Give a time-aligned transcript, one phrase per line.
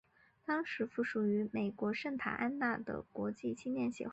[0.43, 4.09] 当时附属于美国圣塔安娜的国际青年协会。